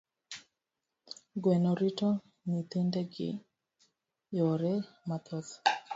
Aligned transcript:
Gweno 1.41 1.69
rito 1.81 2.09
nyithinde 2.49 3.01
gi 3.13 3.29
yore 4.37 4.73
mathoth. 5.07 5.51